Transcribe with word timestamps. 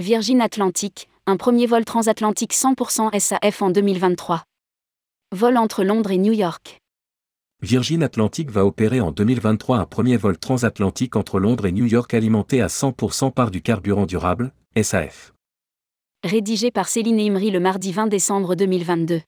Virgin 0.00 0.40
Atlantic, 0.40 1.10
un 1.26 1.36
premier 1.36 1.66
vol 1.66 1.84
transatlantique 1.84 2.54
100% 2.54 3.18
SAF 3.20 3.60
en 3.60 3.68
2023. 3.68 4.44
Vol 5.36 5.58
entre 5.58 5.84
Londres 5.84 6.10
et 6.10 6.16
New 6.16 6.32
York. 6.32 6.80
Virgin 7.60 8.02
Atlantic 8.02 8.50
va 8.50 8.64
opérer 8.64 9.02
en 9.02 9.12
2023 9.12 9.76
un 9.76 9.84
premier 9.84 10.16
vol 10.16 10.38
transatlantique 10.38 11.16
entre 11.16 11.38
Londres 11.38 11.66
et 11.66 11.72
New 11.72 11.84
York 11.84 12.14
alimenté 12.14 12.62
à 12.62 12.68
100% 12.68 13.30
par 13.30 13.50
du 13.50 13.60
carburant 13.60 14.06
durable, 14.06 14.54
SAF. 14.74 15.34
Rédigé 16.24 16.70
par 16.70 16.88
Céline 16.88 17.20
Imri 17.20 17.50
le 17.50 17.60
mardi 17.60 17.92
20 17.92 18.06
décembre 18.06 18.54
2022. 18.54 19.20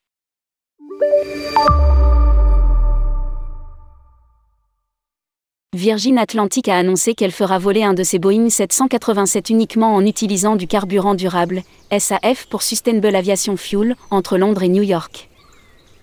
Virgin 5.75 6.19
Atlantic 6.19 6.69
a 6.69 6.77
annoncé 6.77 7.15
qu'elle 7.15 7.33
fera 7.33 7.59
voler 7.59 7.83
un 7.83 7.95
de 7.95 8.03
ses 8.03 8.19
Boeing 8.19 8.51
787 8.51 9.49
uniquement 9.49 9.95
en 9.95 10.05
utilisant 10.05 10.55
du 10.55 10.67
carburant 10.67 11.15
durable, 11.15 11.63
SAF 11.99 12.47
pour 12.51 12.61
Sustainable 12.61 13.17
Aviation 13.17 13.57
Fuel, 13.57 13.97
entre 14.11 14.37
Londres 14.37 14.65
et 14.65 14.69
New 14.69 14.83
York. 14.83 15.31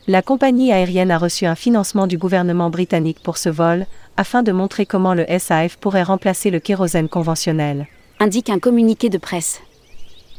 La 0.07 0.23
compagnie 0.23 0.71
aérienne 0.71 1.11
a 1.11 1.19
reçu 1.19 1.45
un 1.45 1.53
financement 1.53 2.07
du 2.07 2.17
gouvernement 2.17 2.71
britannique 2.71 3.19
pour 3.21 3.37
ce 3.37 3.49
vol, 3.49 3.85
afin 4.17 4.41
de 4.41 4.51
montrer 4.51 4.87
comment 4.87 5.13
le 5.13 5.27
SAF 5.37 5.77
pourrait 5.77 6.01
remplacer 6.01 6.49
le 6.49 6.59
kérosène 6.59 7.07
conventionnel. 7.07 7.85
Indique 8.19 8.49
un 8.49 8.57
communiqué 8.57 9.09
de 9.09 9.19
presse. 9.19 9.61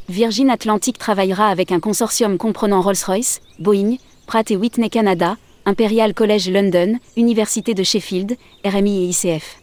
Virgin 0.09 0.49
Atlantic 0.49 0.97
travaillera 0.97 1.47
avec 1.47 1.71
un 1.71 1.79
consortium 1.79 2.37
comprenant 2.37 2.81
Rolls-Royce, 2.81 3.39
Boeing, 3.59 3.95
Pratt 4.27 4.51
et 4.51 4.57
Whitney 4.57 4.89
Canada, 4.89 5.37
Imperial 5.65 6.13
College 6.15 6.49
London, 6.49 6.97
Université 7.15 7.73
de 7.75 7.83
Sheffield, 7.83 8.35
RMI 8.65 9.03
et 9.03 9.09
ICF. 9.09 9.57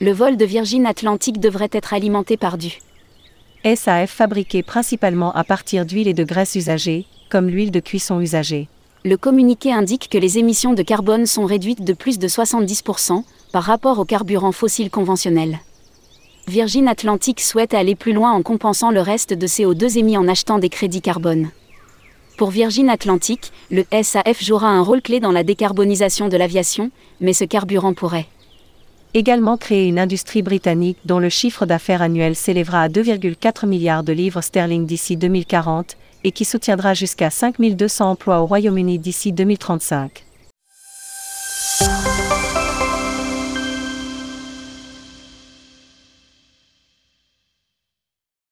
Le 0.00 0.12
vol 0.12 0.36
de 0.36 0.44
Virgin 0.44 0.86
Atlantic 0.86 1.40
devrait 1.40 1.70
être 1.72 1.92
alimenté 1.92 2.36
par 2.36 2.56
du 2.56 2.78
SAF 3.64 4.10
fabriqué 4.10 4.62
principalement 4.62 5.32
à 5.32 5.42
partir 5.42 5.84
d'huile 5.84 6.06
et 6.06 6.14
de 6.14 6.22
graisse 6.22 6.54
usagées, 6.54 7.06
comme 7.30 7.48
l'huile 7.48 7.72
de 7.72 7.80
cuisson 7.80 8.20
usagée. 8.20 8.68
Le 9.04 9.16
communiqué 9.16 9.72
indique 9.72 10.08
que 10.08 10.18
les 10.18 10.38
émissions 10.38 10.74
de 10.74 10.82
carbone 10.82 11.26
sont 11.26 11.46
réduites 11.46 11.82
de 11.82 11.92
plus 11.92 12.20
de 12.20 12.28
70% 12.28 13.24
par 13.52 13.64
rapport 13.64 13.98
au 13.98 14.04
carburant 14.04 14.52
fossile 14.52 14.90
conventionnel. 14.90 15.58
Virgin 16.46 16.86
Atlantic 16.86 17.40
souhaite 17.40 17.74
aller 17.74 17.96
plus 17.96 18.12
loin 18.12 18.32
en 18.32 18.42
compensant 18.42 18.92
le 18.92 19.00
reste 19.00 19.34
de 19.34 19.46
CO2 19.48 19.98
émis 19.98 20.16
en 20.16 20.28
achetant 20.28 20.58
des 20.58 20.68
crédits 20.68 21.02
carbone. 21.02 21.50
Pour 22.38 22.50
Virgin 22.50 22.88
Atlantic, 22.88 23.50
le 23.72 23.84
SAF 23.90 24.44
jouera 24.44 24.68
un 24.68 24.80
rôle 24.80 25.02
clé 25.02 25.18
dans 25.18 25.32
la 25.32 25.42
décarbonisation 25.42 26.28
de 26.28 26.36
l'aviation, 26.36 26.92
mais 27.20 27.32
ce 27.32 27.42
carburant 27.42 27.94
pourrait 27.94 28.28
également 29.12 29.56
créer 29.56 29.88
une 29.88 29.98
industrie 29.98 30.42
britannique 30.42 30.98
dont 31.04 31.18
le 31.18 31.30
chiffre 31.30 31.66
d'affaires 31.66 32.00
annuel 32.00 32.36
s'élèvera 32.36 32.82
à 32.82 32.88
2,4 32.88 33.66
milliards 33.66 34.04
de 34.04 34.12
livres 34.12 34.40
sterling 34.40 34.86
d'ici 34.86 35.16
2040 35.16 35.96
et 36.22 36.30
qui 36.30 36.44
soutiendra 36.44 36.94
jusqu'à 36.94 37.30
5200 37.30 38.08
emplois 38.08 38.40
au 38.40 38.46
Royaume-Uni 38.46 39.00
d'ici 39.00 39.32
2035. 39.32 40.24